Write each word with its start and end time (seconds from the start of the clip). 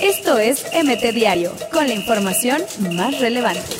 Esto 0.00 0.38
es 0.38 0.64
MT 0.72 1.14
Diario, 1.14 1.52
con 1.72 1.88
la 1.88 1.94
información 1.94 2.62
más 2.92 3.18
relevante. 3.20 3.76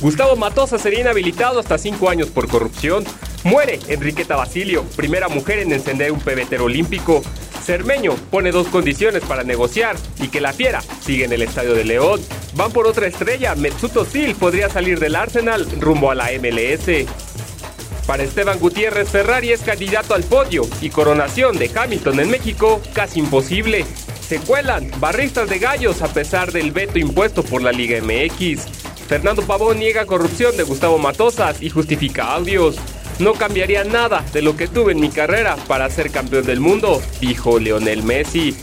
Gustavo 0.00 0.36
Matosa 0.36 0.78
sería 0.78 1.00
inhabilitado 1.00 1.58
hasta 1.60 1.78
cinco 1.78 2.10
años 2.10 2.28
por 2.28 2.48
corrupción. 2.48 3.04
Muere 3.42 3.78
Enriqueta 3.88 4.36
Basilio, 4.36 4.84
primera 4.96 5.28
mujer 5.28 5.60
en 5.60 5.72
encender 5.72 6.12
un 6.12 6.20
pebetero 6.20 6.64
olímpico. 6.64 7.22
Cermeño 7.62 8.14
pone 8.30 8.50
dos 8.50 8.68
condiciones 8.68 9.22
para 9.24 9.44
negociar 9.44 9.96
y 10.20 10.28
que 10.28 10.40
la 10.42 10.52
fiera 10.52 10.82
sigue 11.00 11.24
en 11.24 11.32
el 11.32 11.42
estadio 11.42 11.74
de 11.74 11.84
León. 11.84 12.20
Van 12.54 12.70
por 12.70 12.86
otra 12.86 13.06
estrella, 13.06 13.54
Metsuto 13.54 14.04
Sil 14.04 14.36
podría 14.38 14.68
salir 14.68 15.00
del 15.00 15.16
Arsenal 15.16 15.66
rumbo 15.80 16.10
a 16.10 16.14
la 16.14 16.30
MLS. 16.32 17.06
Para 18.06 18.22
Esteban 18.22 18.58
Gutiérrez, 18.58 19.08
Ferrari 19.08 19.52
es 19.52 19.62
candidato 19.62 20.14
al 20.14 20.24
podio 20.24 20.68
y 20.82 20.90
coronación 20.90 21.56
de 21.56 21.70
Hamilton 21.74 22.20
en 22.20 22.30
México 22.30 22.82
casi 22.92 23.20
imposible. 23.20 23.86
Se 24.20 24.40
cuelan 24.40 24.90
barristas 25.00 25.48
de 25.48 25.58
gallos 25.58 26.02
a 26.02 26.08
pesar 26.08 26.52
del 26.52 26.70
veto 26.70 26.98
impuesto 26.98 27.42
por 27.42 27.62
la 27.62 27.72
Liga 27.72 27.98
MX. 28.02 28.66
Fernando 29.08 29.42
Pavón 29.42 29.78
niega 29.78 30.04
corrupción 30.04 30.54
de 30.56 30.64
Gustavo 30.64 30.98
Matosas 30.98 31.62
y 31.62 31.70
justifica 31.70 32.34
audios. 32.34 32.76
No 33.18 33.34
cambiaría 33.34 33.84
nada 33.84 34.22
de 34.32 34.42
lo 34.42 34.54
que 34.54 34.68
tuve 34.68 34.92
en 34.92 35.00
mi 35.00 35.08
carrera 35.08 35.56
para 35.66 35.88
ser 35.88 36.10
campeón 36.10 36.44
del 36.44 36.60
mundo, 36.60 37.00
dijo 37.20 37.58
Leonel 37.58 38.02
Messi. 38.02 38.54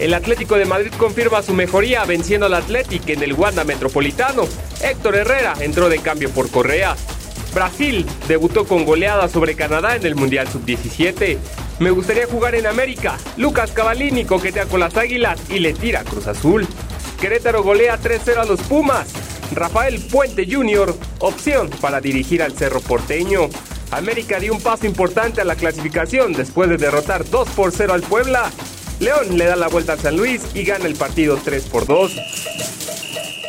El 0.00 0.14
Atlético 0.14 0.56
de 0.56 0.64
Madrid 0.64 0.92
confirma 0.96 1.42
su 1.42 1.54
mejoría 1.54 2.04
venciendo 2.06 2.46
al 2.46 2.54
Atlético 2.54 3.10
en 3.10 3.22
el 3.22 3.34
Wanda 3.34 3.62
Metropolitano. 3.62 4.48
Héctor 4.82 5.14
Herrera 5.14 5.54
entró 5.60 5.88
de 5.88 5.98
cambio 5.98 6.30
por 6.30 6.50
Correa. 6.50 6.96
Brasil 7.54 8.06
debutó 8.28 8.66
con 8.66 8.84
goleada 8.84 9.28
sobre 9.28 9.56
Canadá 9.56 9.96
en 9.96 10.06
el 10.06 10.14
Mundial 10.14 10.48
Sub-17. 10.48 11.38
Me 11.78 11.90
gustaría 11.90 12.26
jugar 12.26 12.54
en 12.54 12.66
América. 12.66 13.16
Lucas 13.36 13.72
Cavallini 13.72 14.24
coquetea 14.24 14.66
con 14.66 14.80
las 14.80 14.96
Águilas 14.96 15.40
y 15.48 15.58
le 15.58 15.72
tira 15.72 16.04
Cruz 16.04 16.26
Azul. 16.26 16.66
Querétaro 17.20 17.62
golea 17.62 17.98
3-0 18.00 18.36
a 18.38 18.44
los 18.44 18.60
Pumas. 18.60 19.08
Rafael 19.54 20.00
Puente 20.00 20.46
Jr., 20.50 20.94
opción 21.18 21.70
para 21.80 22.00
dirigir 22.00 22.42
al 22.42 22.52
Cerro 22.52 22.80
Porteño. 22.80 23.48
América 23.90 24.38
dio 24.38 24.52
un 24.52 24.60
paso 24.60 24.86
importante 24.86 25.40
a 25.40 25.44
la 25.44 25.56
clasificación 25.56 26.32
después 26.32 26.68
de 26.68 26.76
derrotar 26.76 27.28
2 27.28 27.48
por 27.50 27.72
0 27.72 27.92
al 27.92 28.02
Puebla. 28.02 28.50
León 29.00 29.36
le 29.36 29.46
da 29.46 29.56
la 29.56 29.68
vuelta 29.68 29.94
a 29.94 29.96
San 29.96 30.16
Luis 30.16 30.42
y 30.54 30.64
gana 30.64 30.86
el 30.86 30.94
partido 30.94 31.38
3 31.42 31.64
por 31.64 31.86
2. 31.86 32.12